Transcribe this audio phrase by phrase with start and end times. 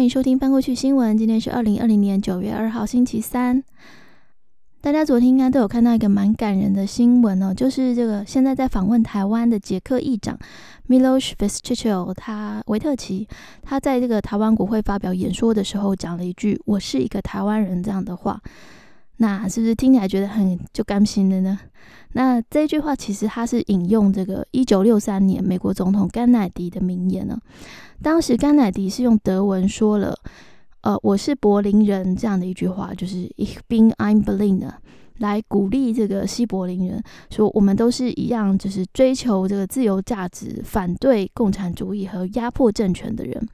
[0.00, 1.18] 欢迎收听翻过去新闻。
[1.18, 3.62] 今天是二零二零年九月二号，星期三。
[4.80, 10.38] 大家昨天应该都有看到一个蛮感人的新闻哦，就是这个现在在访问台湾的捷克议长
[10.88, 13.28] Miloš v i s c h i 他维特奇，
[13.60, 18.40] 他在这个台湾国会发表演说的时候，讲了一句“我是一个台湾人”这样的话。
[19.22, 21.60] 那是不是听起来觉得很就甘心的呢？
[22.12, 27.38] 那这句话其实它是引用这个一九六三年美国总统甘乃迪的名言呢。
[28.02, 30.18] 当时甘乃迪是用德文说了
[30.80, 34.72] “呃，我是柏林人”这样的一句话，就是 Ich bin ein Berliner，
[35.18, 43.46] 来鼓励这个西柏林人说我们都是一样，就是追求这个自由价值、反对共产主义和压迫政权的人。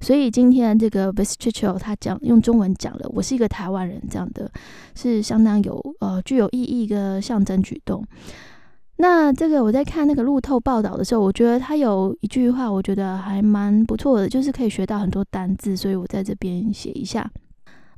[0.00, 4.50] 所以今天这个 v i s t r i c h 他讲用中文讲了，我是一个台湾人，这样的
[4.94, 8.04] 是相当有呃具有意义的象征举动。
[8.96, 17.30] 那这个我在看那个路透报道的时候，我觉得他有一句话，我觉得还蛮不错的，就是可以学到很多单字，所以我在这边写一下。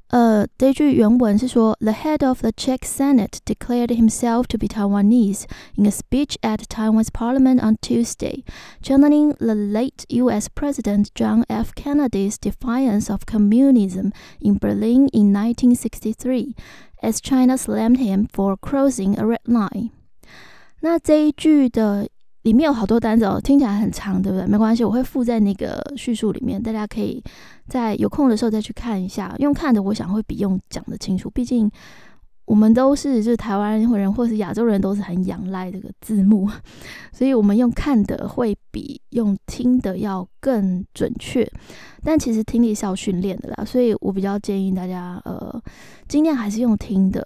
[0.10, 6.60] 呃，这句原文是说：“The head of the Czech Senate declared himself to be Taiwanese in a speech at
[6.70, 8.44] Taiwan's parliament on Tuesday,
[8.84, 10.48] channeling the late U.S.
[10.48, 11.74] President John F.
[11.74, 16.56] Kennedy's defiance of communism in Berlin in 1963,
[17.02, 19.90] as China slammed him for crossing a red line。”
[20.82, 22.08] 那这一句的
[22.43, 24.47] 里面有好多单子哦，听起来很长，对不对？
[24.47, 27.23] 没关系，我会附在那个叙述里面，大家可以
[27.69, 29.35] 在有空的时候再去看一下。
[29.39, 31.29] 用看的，我想会比用讲的清楚。
[31.29, 31.71] 毕竟
[32.47, 36.49] 我们都是就是台湾人或是亚洲人，都是很仰赖这个字幕，
[37.13, 41.47] 所以我们用看的会比用听的要更准确。
[42.03, 45.63] 但其实听力是要训练的啦，所以我比较建议大家，呃，
[46.09, 47.23] 尽量还是用听的。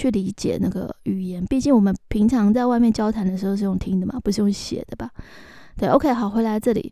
[0.00, 5.10] 去理解那个语言，毕竟我们平常在外面交谈的时候是用听的嘛，不是用写的吧？
[5.76, 6.90] 对，OK，好，回来这里。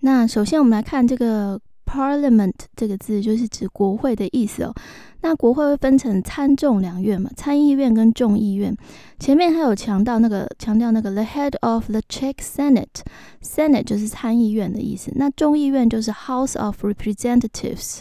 [0.00, 4.74] 那首先我们来看这个 Parliament 这个字，就是指国会的意思哦。
[5.20, 8.76] 那国会会分成参众两院嘛，参议院跟众议院。
[9.20, 15.12] 前面还有强调那个强调那个 the head of the Czech Senate，Senate 就是参议院的意思。
[15.14, 18.00] 那众议院就是 House of Representatives。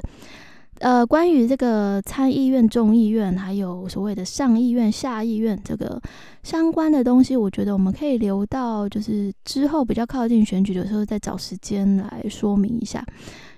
[0.80, 6.02] 呃，关于这个参议院、众议院，还有所谓的上议院、下议院这个
[6.44, 13.06] 相关的东西，我觉得我们可以留到就是之后比较靠近选举的时候再找时间来说明一下。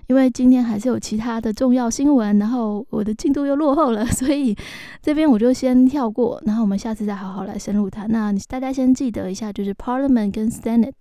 [0.06, 4.56] 因为今天还是有其他的重要新闻，然后我的进度又落后了， 所以
[5.02, 8.08] 这边我就先跳过，然后我们下次再好好来深入谈。
[8.10, 10.92] 那大家先记得一下，就是 Parliament 跟 Senate。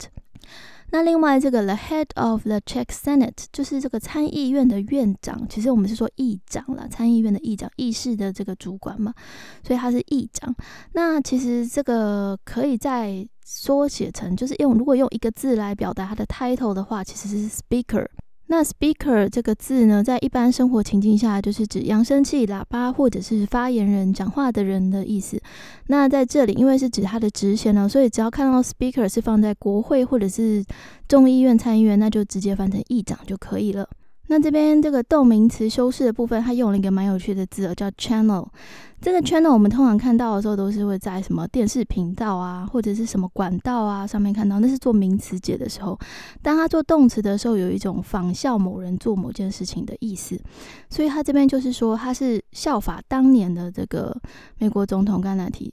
[0.89, 9.13] 那另外，这个 the head of the Czech Senate 就是这个参议院的院长，其实我们是说议长了，参议院的议长，议事的这个主管嘛，
[9.65, 10.55] 所以他是议长。
[10.93, 18.07] 那其实这个可以再缩写成，就是用如果用一个字来表达他的 title 的话，其实是 speaker。
[18.49, 25.37] 那 speaker 这个字呢，在一般生活情境下，就是指扬声器、喇叭或者是发言人、讲话的人的意思。
[25.87, 30.63] 那在这里，因为是指他的职衔呢，所以只要看到 speaker 是放在国会或者是
[31.07, 33.87] 众议院、参议院，那就直接翻成议长就可以了。
[34.27, 38.45] 那这边这个动名词修饰的部分，它用了一个蛮有趣的字，叫 channel。
[38.99, 44.59] 这个 channel 我们通常看到的时候，都是会在什么电视频道啊，或者是什么管道啊上面看到。
[44.59, 45.97] 那是做名词解的时候，
[46.41, 50.37] 当他做动词的时候，有一种仿效某人做某件事情的意思。
[50.89, 54.15] 所以他这边就是说，他是效法当年的这个
[54.57, 55.71] 美国总统甘乃迪。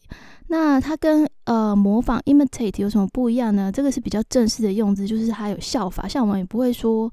[0.48, 3.72] 那他跟呃模仿 imitate 有什么不一样呢？
[3.72, 6.06] 这个是比较正式的用字，就是他有效法。
[6.06, 7.10] 像我们也不会说。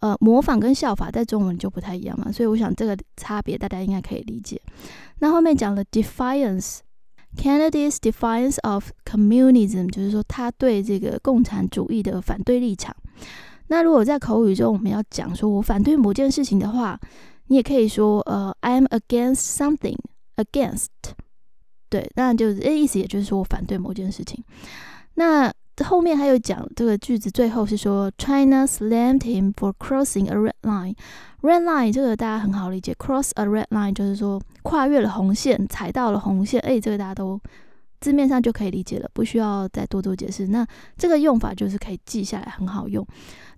[0.00, 4.60] 呃，模仿跟效法在中文就不太一样嘛，所以我想这个差别大家应该可以理解。
[5.20, 12.94] 那后面讲了 defiance，Kennedy's defiance of communism，就是说他对这个共产主义的反对立场。
[13.68, 17.00] 那如果在口语中我们要讲说我反对某件事情的话，
[17.46, 20.86] 你也可以说呃，I'm against something，against，
[21.88, 24.44] 对，那就是意思，也就是说我反对某件事情。
[25.14, 25.50] 那
[25.84, 30.94] 后面还有讲这个句子，最后是说 China slammed him for crossing a red line。
[31.42, 36.58] red line 这个大家很好理解，cross a red line 就是说跨越了红线，踩到了红线。
[36.60, 37.38] 哎，这个大家都
[38.00, 40.46] 字面上就可以理解了，不需要再多多解释。
[40.46, 43.06] 那这个用法就是可以记下来，很好用。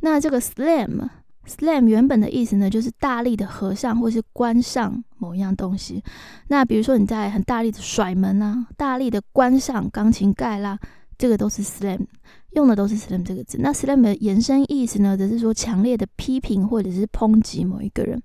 [0.01, 1.09] 那这个 slam
[1.47, 6.03] slam 原本的意思呢，就是大力的合上或是关上某一样东西。
[6.49, 10.79] 那比如说你在很大力的甩门啊，大力的关上钢琴盖啦。
[11.19, 12.07] 这个都是 slam，
[12.53, 13.59] 用的都是 slam 这个字。
[13.61, 18.23] 那 slam 的延伸意思呢，则是说强烈的批评或者是抨击某一个人。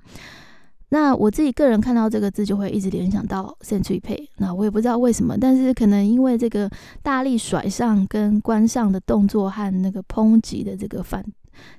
[0.90, 4.28] 那我自己个人看到这个字，就会一直联想到 century pay。
[4.38, 6.70] 那我也不知道为什么，但是可能因为这个
[7.02, 11.26] 大力甩上跟关上的动作和那个抨击的这个反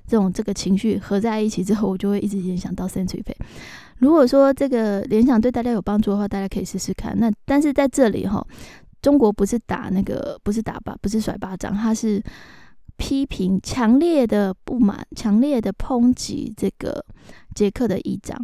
[0.05, 3.33] 这种这个情绪合在一起之后，我就会一直联想到 century pay。
[3.99, 7.17] 如果说这个联想对大家有帮助的话，大家可以试试看。
[7.17, 8.45] 那但是在这里哈，
[9.05, 12.19] 中国不是打那个，不是打巴，不是甩巴掌，他是
[12.97, 17.05] 批评，强烈的不满，强烈的抨击这个
[17.53, 18.43] 捷克的议长。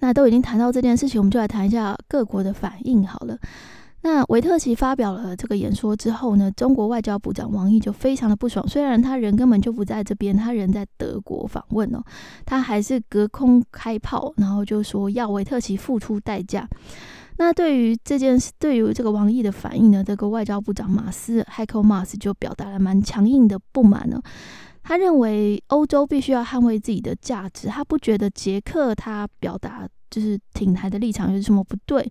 [0.00, 3.38] 那都已经谈到这件事情，我们就来谈一下各国的反应好了。
[4.00, 8.66] 那维特奇发表了这个演说之后呢，中国外交部长王毅就非常的不爽。
[8.66, 12.02] 虽然他人根本就不在这边，他人在德国访问哦，
[12.44, 16.68] 他还是隔空开炮，然后就说要维特奇付出代价。
[17.38, 24.20] 那对于这件事，对于这个王毅的反应呢，这个外交部长马斯 （Heiko Maas） 就表达了蛮强硬的不满呢。
[24.82, 32.08] 他认为欧洲必须要捍卫自己的价值，他不觉得捷克他表达就是挺台的立场有什么不对。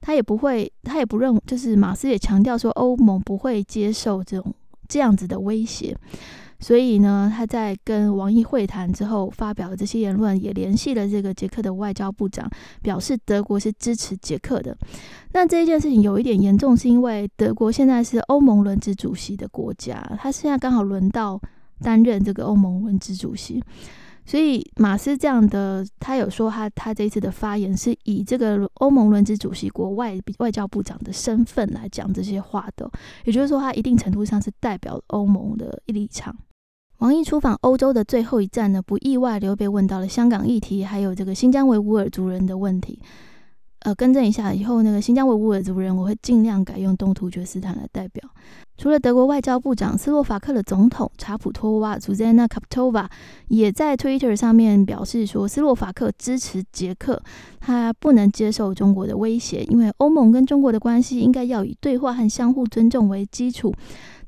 [0.00, 4.54] 他也不会，他也不认，就是马斯也强调说，欧盟不会接受这种
[4.88, 5.96] 这样子的威胁。
[6.62, 12.48] 所以呢，他在跟王毅会谈之后发表的这些言论，也联系了这个捷克的外交部长，
[12.80, 14.74] 表示德国是支持捷克的。
[15.32, 21.40] 那这一件事情有一点严重，是因为德国现在是欧盟轮值主席的国家，他现在刚好轮到
[21.80, 23.60] 担任这个欧盟轮值主席。
[24.24, 32.88] 所以马斯这样的，他有说他他这一次的发言是以这个欧盟轮值主席国外外交部长的身份来讲这些话的，
[33.24, 36.32] 也就是说他一定程度上是代表欧盟的立场。
[37.02, 42.96] 王毅出访欧洲的最后一站呢，不意外又被问到了香港议题，还有这个新疆维吾尔族人的问题。
[43.80, 48.22] 呃，更正一下，以后那个新疆维吾尔族人，我会尽量改用东突厥斯坦来代表。
[48.78, 53.06] 除了德国外交部长斯洛伐克的总统查普托娃 （Zuzana Kaptova）
[53.48, 57.20] 也在 Twitter 上面表示说，斯洛伐克支持捷克，
[57.58, 63.74] 他不能接受中国的威胁，因为欧盟跟中国的关系应该要以对话和相互尊重为基础。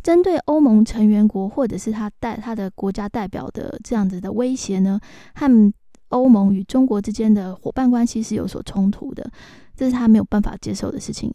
[0.05, 5.01] 针对欧盟成员国或者是他代他的国家代表的这样子的威胁呢，
[5.35, 5.73] 和
[6.11, 9.29] 欧盟与中国之间的伙伴关系是有所冲突的，
[9.75, 11.35] 这是他没有办法接受的事情。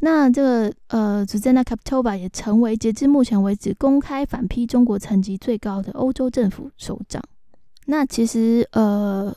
[0.00, 7.22] 那这个呃，主在那 Capitova 也成为截至目前为止公开反批中国层级最高的欧洲政府首长。
[7.86, 9.34] 那其实呃，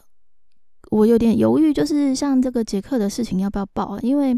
[0.92, 4.00] 我有点犹豫，就是像这个捷克的事情要不要报啊？
[4.02, 4.38] 因为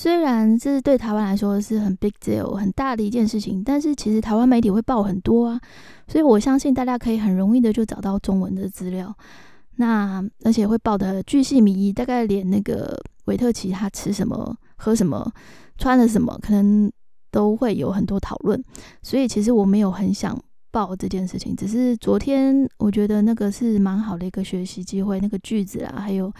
[0.00, 5.60] 虽然这是对台湾来说是很 big deal 很大的一件事情，但是其实台湾媒体会报很多啊，
[6.08, 9.14] 所以我相信大家可以很容易的就找到中文的资料。
[9.76, 15.30] 那而且会报的巨细靡遗，大概连那个维特奇他吃什么、喝什么、
[15.76, 16.90] 穿了什么，可能
[17.30, 18.58] 都会有很多讨论。
[19.02, 20.34] 所以其实我没有很想
[20.70, 26.32] 报这件事情，只是昨天我觉得那个是蛮好的一个学习机会，那个句子啊，还有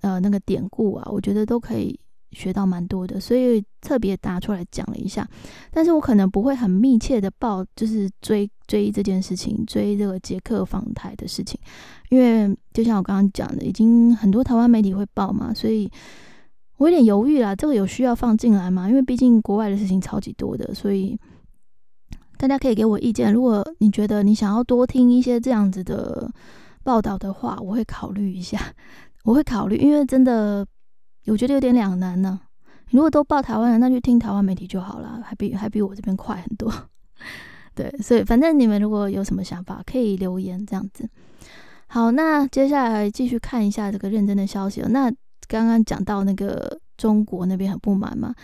[0.00, 2.00] 呃那个典故啊，我觉得都可以。
[2.34, 5.26] 学到蛮多的，所以特别拿出来讲了一下。
[5.70, 11.58] 但是我可能不会很密切的报，就是追追这件事情，追这个捷克访台的事情，
[12.10, 15.90] 因为就像我刚刚讲的，已经很多台湾媒体会报嘛，所以
[16.78, 17.54] 我有点犹豫啦。
[17.54, 18.88] 这个有需要放进来吗？
[18.88, 21.18] 因为毕竟国外的事情超级多的，所以
[22.36, 23.32] 大家可以给我意见。
[23.32, 26.30] 如果你觉得你想要多听一些这样子的
[26.82, 28.60] 报道的话，我会考虑一下，
[29.24, 30.66] 我会考虑，因为真的。
[31.26, 32.40] 我觉得有点两难呢。
[32.90, 36.72] 如果都报台湾人，那就听台湾媒体就好了，还比还比我这边快很多。
[37.74, 41.08] 对，所以反正你们如果有什么想法，可以留言这样子。
[41.88, 44.80] 好，那接下来继续看一下这个认真的消息。
[44.82, 45.10] 那
[45.48, 48.34] 刚刚讲到那个中国那边很不满嘛？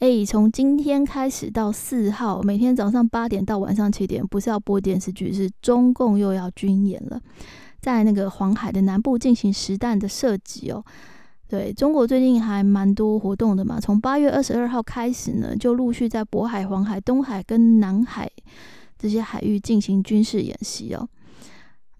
[0.00, 7.18] 哎，从今天开始到四号，每天早上八点到晚上七点，不是要播电视剧，是中共又要军演了，
[7.80, 10.84] 在那个黄海的南部进行实弹的射击哦。
[11.46, 18.30] 对中国最近还蛮多活动的嘛，从八月二十二号开始呢，就陆续在渤海、黄海、东海跟南海
[18.98, 21.08] 这些海域进行军事演习哦。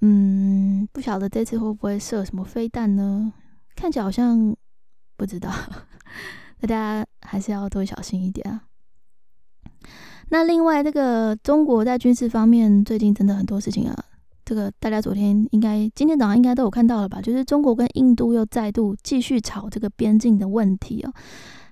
[0.01, 3.33] 嗯，不晓得这次会不会射什么飞弹呢？
[3.77, 4.55] 看起来好像
[5.17, 5.51] 不知道，
[6.61, 8.63] 大家还是要多小心一点啊。
[10.31, 14.05] 那另外，这个中国在军事方面最近真的很多事情啊。
[14.45, 17.21] 这个大家昨天应该、今天早上应该都有看到了吧？
[17.21, 21.13] 就是中国跟印度又再度继续吵这个边境的问题哦。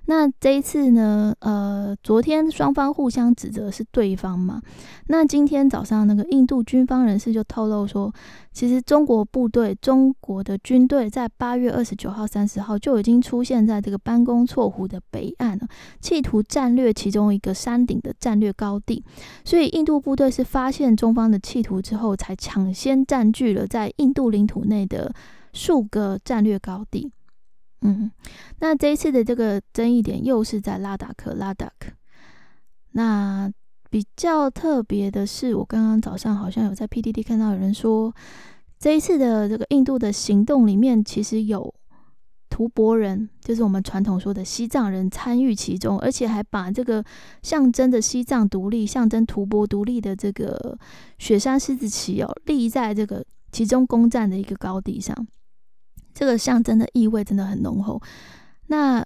[0.06, 1.32] 那这一次呢？
[1.38, 4.61] 呃，昨天双方互相指责是对方嘛？
[5.06, 8.12] 那今天早上那个印度军方人士就透露说，
[8.52, 15.68] 其实中国部队、中国的军队在八月二十九号、三十号就已经出现在这个班公错湖的北岸了，
[16.00, 19.04] 企图战略其中一个山顶的战略高地。
[19.44, 25.14] 所以印度部队是发现中方的企图之后，才抢先占据了在印度领土内的
[25.52, 27.12] 数个战略高地。
[27.83, 28.11] 嗯，
[28.61, 31.91] 那这一次的这个争议点又是在拉达克拉达克。
[32.93, 33.51] 那
[33.91, 38.15] 比较特别的是，我刚刚早上好像有在 PDD 看到有人说，
[38.79, 41.75] 这一次的这个印度的行动里面，其实有
[42.49, 47.05] 吐蕃人，就是我们传统说的西藏人参与其中，而且还把这个
[47.43, 50.79] 象征的西藏独立、象征吐蕃独立的这个
[51.19, 55.27] 雪山狮子旗哦，立在这个其中攻占的一个高地上，
[56.14, 58.00] 这个象征的意味真的很浓厚。
[58.66, 59.04] 那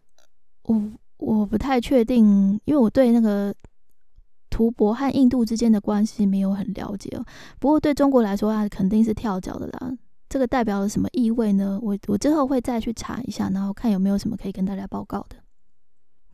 [0.63, 0.83] 我
[1.19, 3.55] 我不太确定，因为我对那个。
[4.49, 7.27] 图博和印度之间的关系没有很了解哦，
[7.59, 9.93] 不过对中国来说啊，肯定是跳脚的啦。
[10.31, 11.79] 这个代表了什么意味呢？
[11.83, 15.37] 我我之后会再去查一下，然后看有没有什么可以跟大家报告的。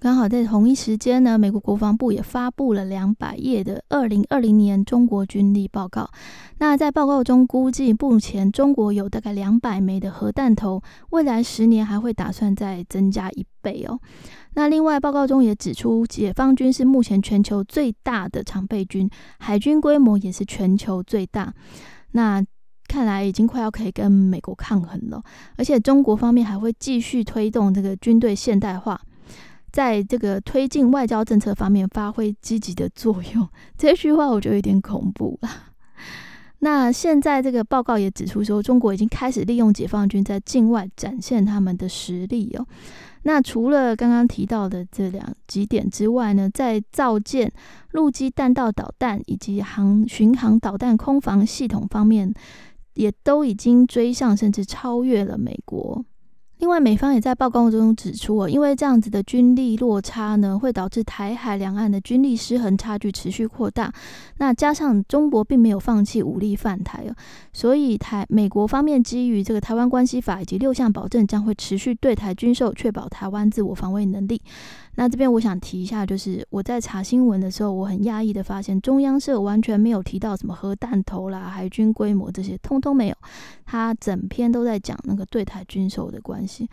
[0.03, 6.11] 刚好在同一时间呢，美国国防部也发布了两百页的二零二零年中国军力报告。
[6.59, 14.01] 那在报告中估计，目前中国有大概两百枚的核弹头，未来十年还会打算再增加一倍哦。
[14.55, 21.55] 那另外报告中也指出，解放军是目前全球最大的常备军，海军规模也是全球最大。
[22.11, 22.45] 那
[22.89, 25.23] 看来已经快要可以跟美国抗衡了，
[25.57, 29.01] 而且中国方面还会继续推动这个军队现代化。
[29.73, 33.49] 在这个推进外交政策方面发挥积极的作用，
[33.79, 35.49] 这句话我觉得有点恐怖了。
[36.61, 42.64] 那现在这个报告也指出说，中国已经开始利用解放军在境外展现他们的实力哦。
[43.25, 47.50] 那除了刚刚提到的这两几点之外呢，在造舰、
[47.93, 52.33] 陆基弹道导弹以及航巡航导弹空防系统方面，
[52.95, 56.05] 也都已经追上甚至超越了美国。
[56.62, 63.92] 另外，美方也在报告中指出，因为这样子的军力落差呢，会导致台海两岸的军力失衡差距持续扩大。
[64.38, 67.04] 那加上中国并没有放弃武力犯台，
[67.52, 74.40] 所以台美国方面基于这个台湾关系法以及六项保证，将会持续对台军售，确保台湾自我防卫能力。
[74.95, 83.17] 那这边我想提一下，就是我在查新闻的时候，我很讶异的发现，中央社完全没有提到什么核弹头啦、海军规模这些，通通没有。
[83.65, 86.69] 他整篇都在讲那个对台军售的关系，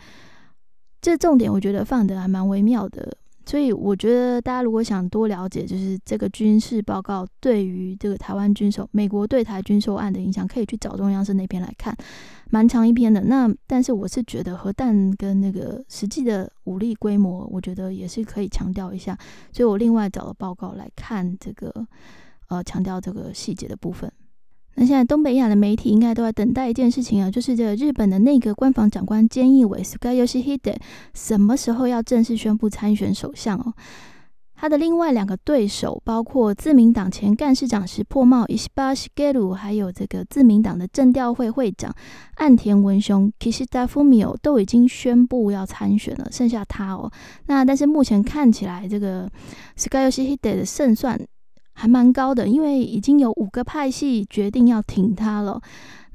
[1.00, 3.16] 这重点我觉得放的还蛮微妙的。
[3.50, 11.92] 所以我觉得大家如果想多了解，就是这个军事报告对于这个台湾军售、美国对台军售案的影响，可以去找中央社那篇来看。
[12.50, 19.18] 蛮长一篇的，那但是我是觉得核弹跟那个实际的武力规模，我觉得也是可以强调一下，
[19.50, 21.74] 所以我另外找了报告来看这个，
[22.50, 24.08] 呃，强调这个细节的部分。
[24.76, 30.76] 那现在东北亚的媒体应该都在等待一件事情啊，就是这个日本的内阁官房长官菅义伟 （Suga Yoshihide）
[31.12, 33.74] 什么时候要正式宣布参选首相哦？
[34.54, 41.94] 他的另外两个对手，包括自民党前干事长石破茂 （Ishiba Shigeru） 还有这个自民党的政调会会长
[42.34, 47.10] 岸田文雄 （Kishida Fumio） 都已经宣布要参选了，剩下他哦。
[47.46, 49.30] 那但是目前看起来，这个
[49.78, 51.18] Suga Yoshihide 的胜算
[51.80, 55.58] 还蛮高的，因为已经有五个派系决定要挺他了。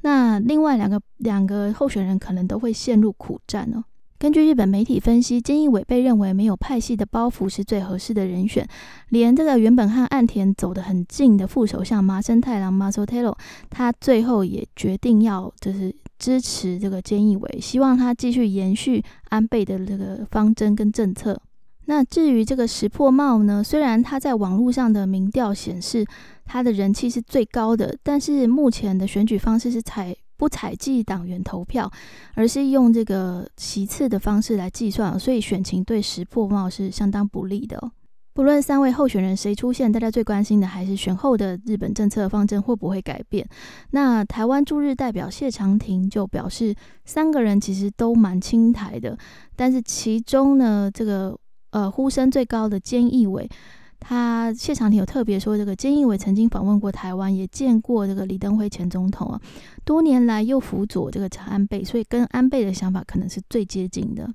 [0.02, 3.82] 那另外两个两个候选人可能都会陷入苦战哦。
[4.16, 8.64] 根据日本媒体分析，菅义伟被认为没有派系的包袱是最合适的人选。
[9.08, 13.36] 连这个原本和岸田走得很近的副首相麻生太郎 m a s o t e r o
[13.68, 21.42] 他最后也决定要就是支持这个菅义伟，希望他继续延续安倍的这个方针跟政策。
[21.86, 26.06] 那至于这个石破茂呢，虽然他在网络上的民调显示
[26.44, 30.14] 他的人气是最高的，但是目前的选举方式是采。
[30.38, 31.90] 不采集党员投票，
[32.34, 37.90] 而是用这个席次的方式来计算，所以选情对石破茂是相当不利的。
[38.34, 43.48] 不论三位候选人谁出现，大家最关心的还是选后的日本政策方针会不会改变。
[43.92, 46.74] 那台湾驻日代表谢长廷就表示，
[47.06, 49.16] 三个人其实都蛮清台的，
[49.56, 51.34] 但是其中呢，这个
[51.76, 53.46] 呃呼声最高的菅义伟。
[53.98, 59.40] 他谢长廷有特别说，这个菅义伟曾经访问过台湾，也见过这个李登辉前总统啊，
[59.84, 64.32] 多年来又辅佐这个长安倍，所以跟安倍的想法可能是最接近的。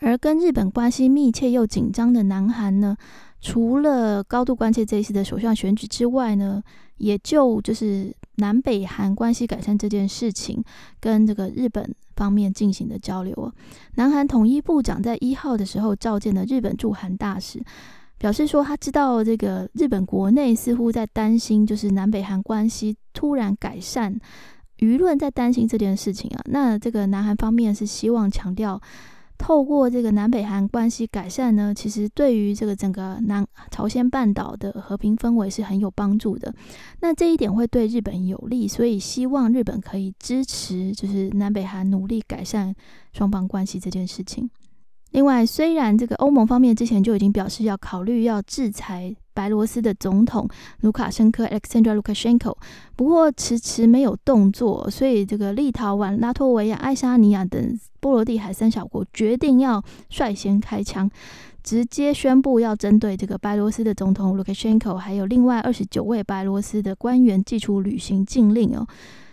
[0.00, 2.96] 而跟日本关系密切又紧张的南韩呢，
[3.40, 6.62] 除了高度关切这一次的首相选举之外呢，
[6.98, 10.62] 也就就是南北韩关系改善这件事情，
[11.00, 13.52] 跟这个日本方面进行的交流啊。
[13.94, 17.62] 南韩统一部长在一号的时候召见了日本驻韩大使。
[18.16, 24.18] 表示说，他知道这个日本国内似乎在担心，就是南北韩关系突然改善，
[24.78, 26.40] 舆论在担心这件事情啊。
[26.46, 28.80] 那这个南韩方面是希望强调，
[29.36, 36.54] 透过这个南北韩关系改善呢，其实对于这个整个南朝鲜半岛的和平氛围是很有帮助的。
[37.00, 42.74] 那这一点会对日本有利，所以希望日本可以支持，就是南北韩努力改善
[43.12, 44.48] 双方关系这件事情。
[45.10, 50.48] 另外，虽然这个欧盟方面之前就已经表示要考虑要制裁白罗斯的总统
[50.80, 52.56] 卢卡申科 （Alexander Lukashenko），
[52.96, 61.10] 不过迟迟没有动作，所以这个立陶宛、拉脱维亚、爱沙尼亚等波罗的海三小国决定要率先开枪，
[61.62, 68.86] 直接宣布要针对这个白罗斯的总统卢卡申科，还有另外二十九位白罗斯的官员寄出旅行禁令哦。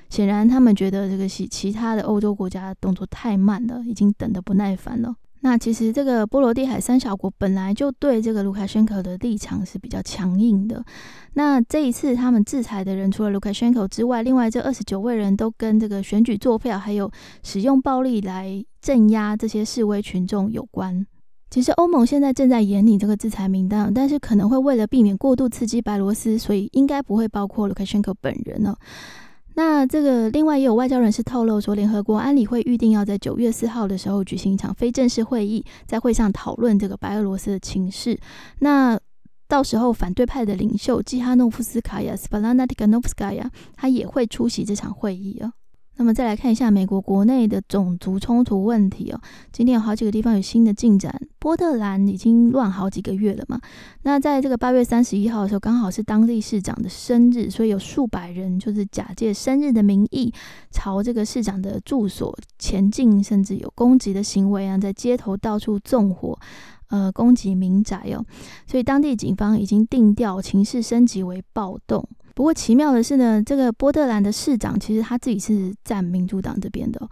[0.09, 5.15] 显然，他们觉得这个其其他的欧洲国家动作太慢了，已经等得不耐烦了。
[5.43, 10.83] 那其实这个波罗的海三小国本来就对这个卢卡申科的立场是比较强硬的。
[11.33, 17.11] 那这一次他们制裁的人，除了卢卡申科之外，另外这二十九位人都跟这个选举作票，还有
[17.43, 21.05] 使用暴力来镇压这些示威群众有关。
[21.49, 28.75] 其实欧盟现在正在研拟这个制裁名单，但是可能会为了避免过度刺激白罗斯，所以应该不会包括卢卡申科本人呢。
[29.53, 38.17] 那这个另外也有外交人士透露说，联合国安理会预定要在九月四号的时候举行一场非正式会议，在会上讨论这个白俄罗斯的情势。
[38.59, 38.99] 那
[39.47, 45.51] 到时候反对派的领袖基哈诺夫斯卡娅 （Spalana Tikhanovskaya） 他也会出席这场会议啊。
[46.01, 49.21] 那么再来看一下美国国内的种族冲突问题哦。
[49.51, 51.15] 今天有好几个地方有新的进展。
[51.37, 53.61] 波特兰已经乱好几个月了嘛。
[54.01, 60.33] 那在这个八月三十一号的时候，刚好是当地市长的生日，所以有数百人就是假借生日的名义，
[60.71, 66.35] 朝这个市长的住所前进，甚至有攻击的行为啊，在街头到处纵火，
[66.87, 68.25] 呃，攻击民宅哦。
[68.65, 72.03] 所以当地警方已经定调，情势升级为暴动。
[72.41, 77.07] 不过奇妙的是呢，这个波特兰的市长其实他自己是站民主党这边的。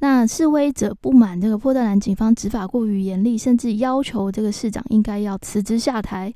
[0.00, 6.30] 那示威者不满这个波特兰警方执法过于严厉，甚至要求这个市长应该要辞职下台。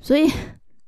[0.00, 0.28] 所以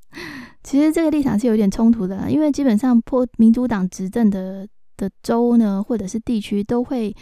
[0.62, 7.16] 其实这个立场是有点冲突的，因为基本上波民主党执政的的州呢，或者是地区都会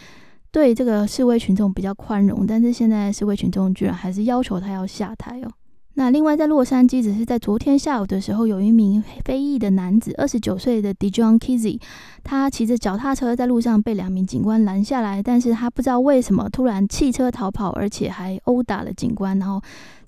[0.51, 5.49] 对这个示威群众比较宽容，但是现在示威群众居然还是要求他要下台哦。
[5.95, 11.79] 那另外，在洛杉矶，只是在昨天下午的时候，有一名非裔的男子，二十九岁的 Dijon Kizzy，
[12.23, 19.61] 他骑着脚踏车在路上被两名警官拦下来，但是他不知道为什么突然弃车逃跑，而且还殴打了警官，然后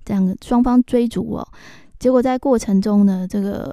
[0.04, 1.48] 这样双方追逐哦。
[2.00, 3.72] 结果在过程中呢，这个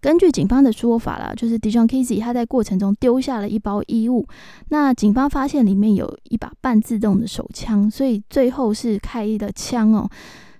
[0.00, 4.26] 根据警方的说法啦，就是 Dijon Kizzy 他在过程中丢下了一包衣物，
[4.70, 10.08] 那警方发现里面有一把半自动的手枪，所以最后是开了枪哦。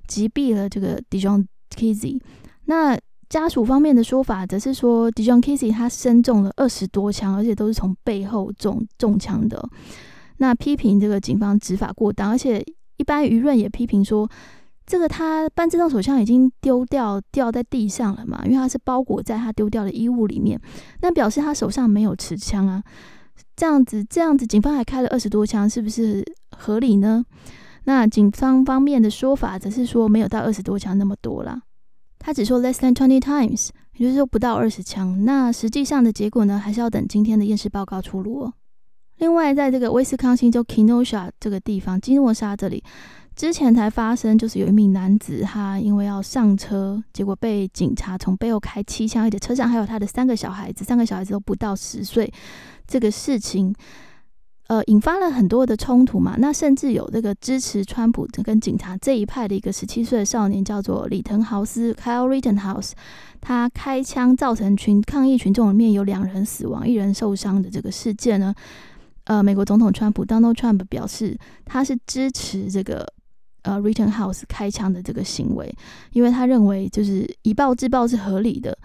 [0.07, 2.21] 击毙了这个 Dijon Kizzy。
[2.67, 9.67] 那家属方面的说法则是说，Dijon Kizzy 他身中了二十多枪，而且都是从背后中中枪的。
[10.39, 12.63] 那批评这个警方执法过当，而且
[12.99, 14.29] 一般舆论也批评说，
[14.85, 20.61] 这个他半自动手枪已经丢掉掉在地上了嘛，因为他是包裹在他丢掉的衣物里面，
[21.01, 22.83] 那表示他手上没有持枪啊。
[23.55, 26.25] 这样子这样子，警方还开了二十多枪，是不是
[26.57, 27.25] 合理呢？
[27.85, 31.63] 那警方方面的说法则是说没有到二十多枪那么多啦，
[32.19, 35.25] 他只说 less than twenty times，也就是说不到二十枪。
[35.25, 38.55] 那实际上的结果呢，还是要等今天的验尸报告出炉哦。
[39.19, 42.83] 另外，在这个威斯康星州 Kenosha 这个地方，基诺沙这里，
[43.37, 52.33] 之前才发生，就是有一名男子他因为要上车，结果被警察从背后开七枪，而且车上还有他的三个小孩子，三个小孩子都不到十岁，
[52.87, 53.75] 这个事情。
[54.73, 56.35] 呃，引发了很多的冲突嘛。
[56.39, 62.93] 那甚至有这个支持川普跟警察这一派的一个十七岁的少年，叫做里滕豪斯 （Kyle Rittenhouse），
[63.39, 68.55] 他开枪造成群抗议群众里面有两人死亡、一人受伤的这个事件呢。
[69.25, 73.07] 呃，美国总统川普 （Donald Trump） 表示，他是支持这个
[73.65, 75.71] 呃 Rittenhouse 开枪的这个行为，
[76.13, 78.79] 因为他认为就是以暴制暴是合理的。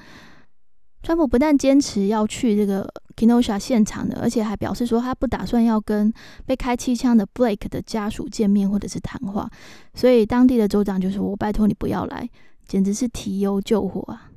[1.08, 6.14] 川普不但坚持要去这个 Kenosha 现场的，而且还表示说他不打算要跟
[6.46, 9.50] 被开七枪的 Blake 的家属见面或者是谈话。
[9.94, 12.30] 所以当地的州长就说我拜托你不要来，
[12.68, 14.30] 简直是提油救火啊！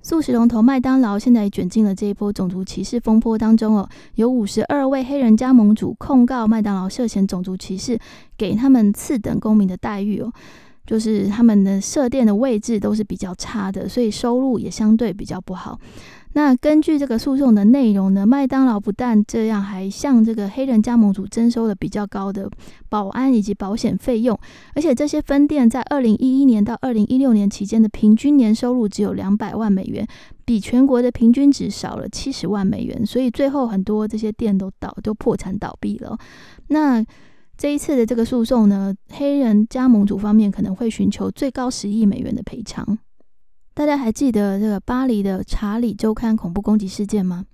[0.00, 7.98] 素食龙头麦当劳现在也卷进了这一波种族歧视风波当中哦，有五十二位黑人加盟主控告麦当劳涉嫌种族歧视，
[8.38, 10.32] 给他们次等公民的待遇哦。
[10.86, 15.78] 就是他们的设店的位置都是比较差的，所以收入也相对比较不好。
[16.34, 22.50] 那根据这个诉讼的内容呢，麦当劳不但这样，还向这个黑人加盟主征收了比较高的
[22.88, 24.38] 保安以及保险费用，
[24.74, 30.06] 而且这些分店在二零一一年到二零一六年期间的平均年收入只有两百万美元，
[30.46, 36.16] 比全国的平均值少了七十万美元，所以最后很多这些店都倒，都破产倒闭了。
[36.68, 37.04] 那
[37.62, 42.98] 这一次的这个诉讼呢，黑人加盟主方面可能会寻求最高十亿美元的赔偿。
[43.72, 47.44] 大家还记得这个巴黎的查理周刊恐怖攻击事件吗？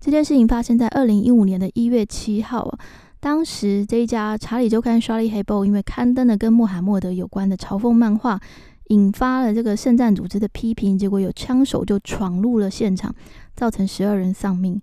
[0.00, 2.74] 这件事情发生在二零一五年的一月七号。
[3.20, 8.40] 当时这一家《查理周刊》Charlie Hebdo 因为刊登了跟穆罕默德有关的嘲讽漫画，
[8.88, 13.14] 引发了这个圣战组织的批评，结果有枪手就闯入了现场，
[13.54, 14.80] 造成十二人丧命。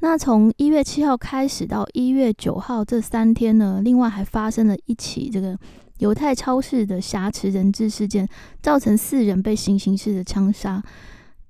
[0.00, 5.58] 那从一月七号开始到一月九号这三天呢，另外还发生了一起这个
[5.98, 8.28] 犹太超市的挟持人质事件，
[8.62, 10.82] 造成四人被行刑式的枪杀。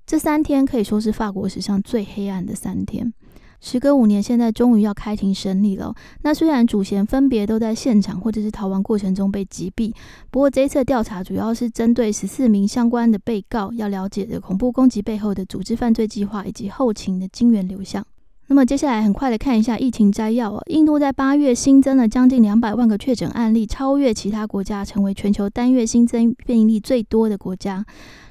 [0.06, 3.12] 这三天可以说是法国史上最黑暗的三天。
[3.60, 5.92] 时隔五年，现在终于要开庭审理了。
[6.22, 9.92] 那虽然主嫌分别都在现场或者是逃亡过程中被击毙，
[10.30, 18.06] 不过这一次调查主要是针对十四名相关的被告，要了解的恐怖攻击背后的组织犯罪计划以及后勤的金源流向。
[18.48, 20.62] 那么接下来很快的看一下疫情摘要哦。
[20.68, 27.84] 印度在八月新增了将近两百万个确诊案例，超越其他国家，成为全球单月新增病例最多的国家。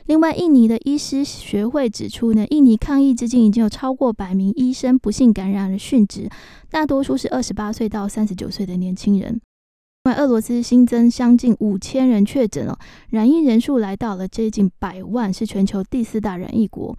[0.06, 6.30] 另外，印尼的医师学会指出呢，印尼抗疫至今已经有超过百名医生不幸感染而殉职，
[6.70, 9.42] 大多数是二十八岁到三十九岁的年轻人。
[10.04, 12.78] 另外，俄罗斯新增将近五千人确诊了，
[13.10, 16.96] 染疫人数来到了接近百万，是全球第四大染疫国。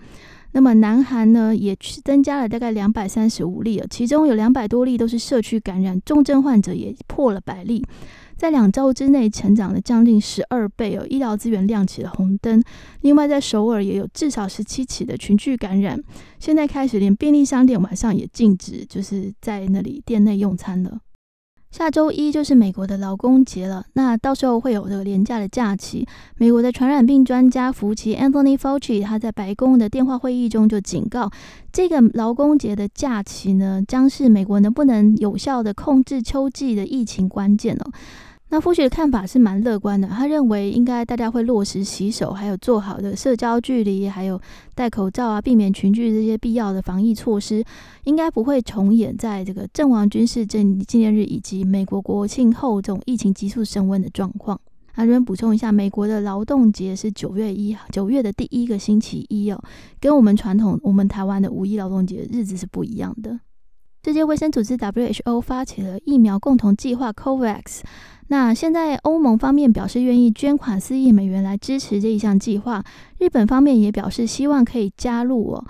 [0.56, 7.84] 那么，南韩呢也增加了大概两百三十五例了，其中有两百多例都是社区感染，重症患者也破了百例，
[8.38, 12.62] 在两周之内成长了将近十二倍哦，医疗资源亮起了红灯。
[13.02, 16.02] 另外，在首尔也有至少十七起的群聚感染，
[16.38, 21.00] 现在开始连便利商店晚上也禁止，就是在那里店内用餐了。
[21.76, 26.06] 下周一就是美国的劳工节了，那到时候会有这个廉价的假期。
[26.38, 31.30] 美国的传染病专家福奇 Anthony Fauci 他在白宫的电话会议中就警告，
[31.70, 37.92] 这个劳工节的假期呢，将是美国能不能有效的控制秋季的疫情关键哦。
[38.56, 44.40] 那夫许的看法是蛮乐观的，他认为应该大家会落实洗手，还有做好的社交距离，还有
[44.74, 47.62] 戴口罩啊，避免群聚这些必要的防疫措施，
[48.04, 54.58] 应该不会重演在这个阵亡军事纪纪念日以及美国国庆后这种疫情急速升温的状况。
[54.92, 59.62] 啊，这边补充一下，美国的劳动节是九月一号，九月的第一个星期一哦，
[60.00, 63.38] 跟我们传统我们台湾的五一劳动节日子是不一样的。
[64.02, 67.80] 世界卫生组织 WHO 发起了疫苗共同计划 COVAX。
[68.28, 72.82] 那现在欧盟方面表示愿意捐款四亿美元来支持这一项计划，
[73.18, 75.64] 日本方面也表示希望可以加入哦。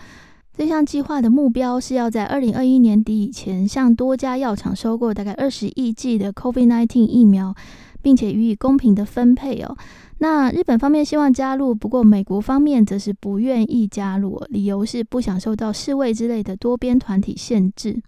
[0.57, 7.55] 这项计划的目标是要在二零二一年底以前向多家药厂收购大概二十亿剂的 COVID-19 疫苗，
[8.01, 9.77] 并且予以公平的分配哦。
[10.19, 18.01] 那日本方面希望加入，不过美国方面则是不愿意加入，理由是不想受到世卫之类的多边团体限制。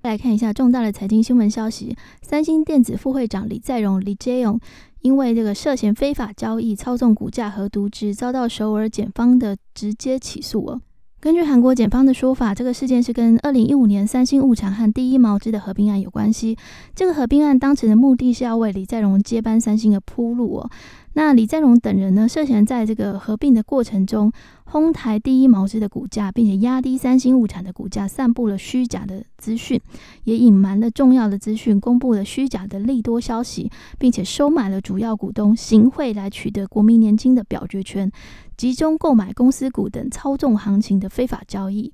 [0.00, 4.58] 再来看一下重大的财经新闻消息：三星电子副会长李在镕李杰勇，
[5.00, 10.80] 因为这个涉嫌非法交易、操纵股价和渎职，遭到首尔检方的直接起诉哦。
[11.20, 16.56] 根据韩国检方的说法，这个事件是跟二零一五年三星物产和第一毛织的合并案有关系。
[16.94, 20.70] 这个合并案当时的目的是要为李在镕接班三星的铺路哦。
[21.14, 24.30] 那李在镕等人呢，涉嫌在这个合并的过程中，
[24.64, 29.80] 哄抬第一毛织的股价，并且压低三星物产的股价，散布了虚假的资讯，
[30.24, 33.68] 也隐瞒了重要的资讯，公布了虚假的利多消息，
[33.98, 38.12] 并且收买了主要股东行贿来取得国民年金的表决权，
[38.56, 41.92] 集中购买公司股等操纵行情的非法交易。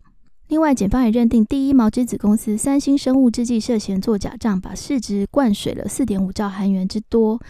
[0.48, 7.40] 另外，检方也认定第一毛织子公司三星生物制剂涉嫌做假账，把市值灌水了四点五兆韩元之多。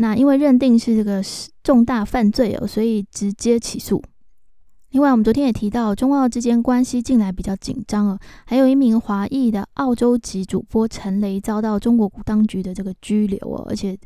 [0.00, 1.22] 那因为认定是这个
[1.62, 4.02] 重大犯罪哦，所以直接起诉。
[4.92, 13.96] 另外，我们昨天也提到，中澳之间关系近来比较紧张哦，还有一名华裔的澳洲籍主播陈雷遭到中国当局的这个拘留哦，而且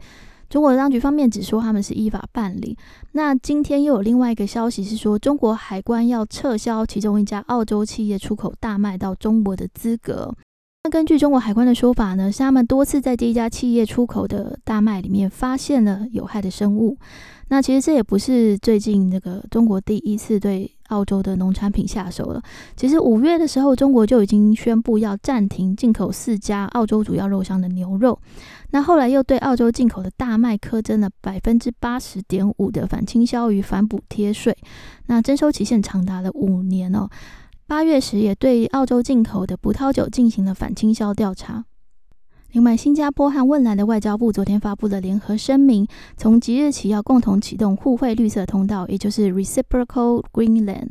[0.51, 2.77] 中国当局方面只说他们是依法办理。
[3.13, 10.35] 那今天又有另外一个消息是说，中国海关要撤销其中一家澳洲企业出口大麦到中国的资格。
[10.87, 16.99] 那根据中国海关的说法呢，是他们多次在这一家企业出口的大麦里面发现了有害的生物。
[17.49, 22.43] 那其实这也不是最近那个中国第一次对澳洲的农产品下手了。
[22.77, 28.19] 其实五月的时候，中国就已经宣布要暂停进口四家澳洲主要肉商的牛肉。
[28.73, 34.55] 那后来又对澳洲进口的大麦苛征了百分之八十点五的反倾销与反补贴税。
[35.07, 37.09] 那征收期限长达了五年哦。
[37.67, 41.65] 八月时，也对澳洲进口的葡萄酒进行了反倾销调查。
[42.53, 50.91] 另外，新加坡和汶莱的外交部昨天发布了联合声明，从即日起要共同启动互惠绿色通道，也就是 Reciprocal Greenland，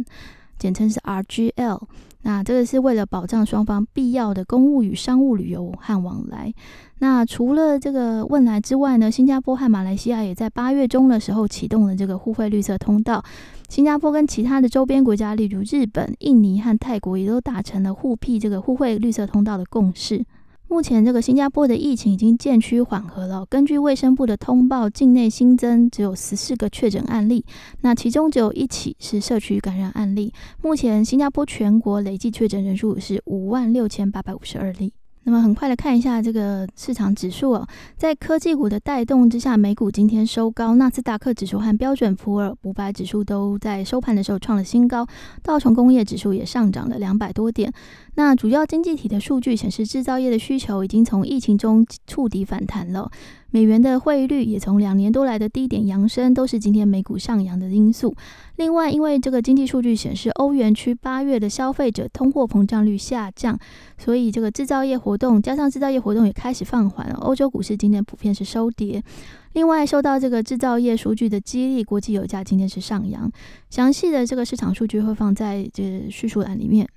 [0.57, 1.83] 简称是 RGL。
[2.25, 6.53] 那这个是为了保障双方必要的公务与商务旅游和往来。
[6.99, 13.23] 那除了这个汶莱之外呢，新加坡和马来西亚也在八月中的时候启动了这个互惠绿色通道。
[13.69, 20.23] 新加坡跟其他的周边国家，例如日本、印尼和泰国，也都达成了互辟这个互惠绿色通道的共识。
[20.67, 23.45] 目前这个新加坡的疫情已经渐趋缓和了。
[23.47, 27.45] 根据卫生部的通报，境内新增只有十四个确诊案例，
[27.81, 30.33] 那其中只有一起是社区感染案例。
[30.61, 34.93] 目前新加坡全国累计确诊人数是五万六千八百五十二例。
[35.25, 45.07] 那么很快的看一下这个市场指数哦，在科技股的带动之下，美股今天收高，纳斯达克指数和标准普尔五百指数都在收盘的时候创了新高，
[45.41, 47.71] 道琼工业指数也上涨了两百多点。
[48.15, 53.09] 那主要经济体的数据显示，制造业的需求已经从疫情中触底反弹了。
[53.53, 58.15] 美元的汇率也从两年多来的低点扬升，都是今天美股上扬的因素。
[58.55, 63.55] 另外，因为这个经济数据显示，欧元区八月的消费者通货膨胀率下降，
[63.95, 67.07] 所以这个制造业活动加上制造业活动也开始放缓。
[67.11, 69.03] 欧洲股市今天普遍是收跌。
[69.51, 73.31] 另外，受到这个制造业数据的激励，国际油价今天是上扬。
[73.69, 76.89] 详细的这个市场数据会放在这叙述栏里面。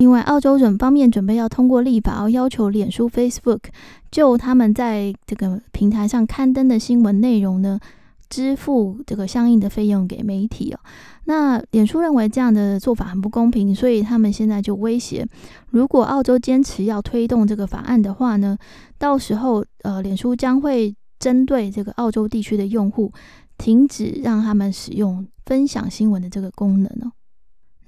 [0.00, 3.64] 另外，澳洲准方面准备要通过立法，要求脸书 （Facebook）
[4.10, 7.78] 就他们在这个平台上刊登的新闻内容呢，
[8.30, 10.80] 支付这个相应的费用给媒体哦。
[11.24, 15.26] 那脸书认为这样的做法很不公平，所以他们现在就威胁，
[15.68, 18.56] 如果澳洲坚持要推动这个法案的话呢，
[18.96, 23.12] 到时候呃，脸书将会针对这个澳洲地区的用户，
[23.58, 27.12] 停止让他们使用分享新闻的这个功能哦。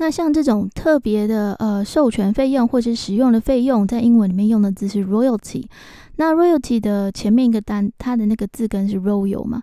[0.02, 5.64] 那像这种特别的呃授权费用或者使用的费用，在英文里面用的字是 royalty。
[6.16, 9.62] 那 royalty 的前面一个单，它的那个字根是 royal 嘛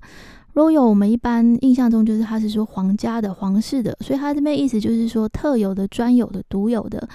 [0.53, 7.05] ？royal 我们一般印象中就是它是说皇家的、皇室的，所以它这边意思就是说特有的、专有的、独有的。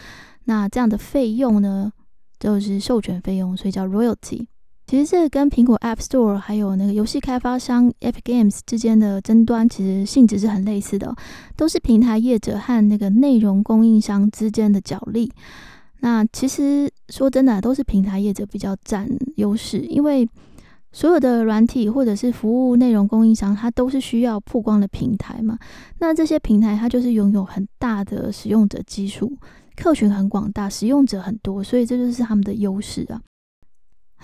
[0.45, 1.91] 那这样的费用呢，
[2.39, 4.45] 就是授权费用，所以叫 royalty。
[4.95, 11.13] 其实这跟苹果 App Store 还有那个游戏开发商 Epic Games 之间的争端，其实性质是很类似的，
[11.57, 15.29] 都是平台业者和那个内容供应商之间的角力。
[15.99, 20.29] 那其实说真的，都是平台业者比较占优势，因为
[20.93, 25.59] 所有的软体或者是服务内容供应商，它都是需要曝光的平台嘛。
[25.99, 29.37] 那这些平台它就是拥有很大的使用者基数，
[29.75, 33.21] 客群很广大，使用者很多，所以这就是他们的优势啊。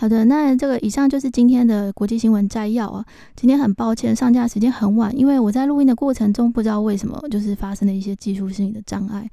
[0.00, 3.04] 好的，那这个以上就是今天的国际新闻摘要啊。
[3.36, 9.28] 今天很抱歉上架时间很晚，因为我在录音的过程中不知道为什么就是发生了一些技术性的障碍，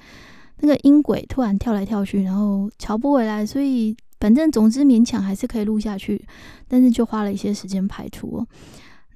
[0.59, 6.21] 那个音轨突然跳来跳去，然后调不回来，所以反正总之勉强还是可以录下去，
[6.67, 8.45] 但是就花了一些时间排除。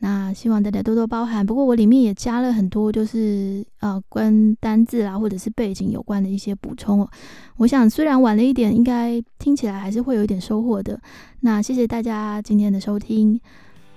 [0.04, 1.46] 那希望大家多多包涵。
[1.46, 7.10] 不过我里面也加了很多，就是呃，跟单字啊或者是背景有关的一些补充哦。
[7.58, 11.00] 我想虽然晚了一点，应该听起来还是会有一点收获的。
[11.42, 13.40] 那谢谢大家今天的收听，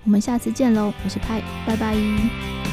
[0.04, 0.92] 我们下次见喽！
[1.02, 2.63] 我是派，拜拜。